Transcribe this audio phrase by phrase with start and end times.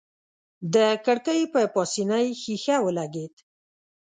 [0.73, 0.75] د
[1.05, 3.35] کړکۍ په پاسنۍ ښيښه ولګېد.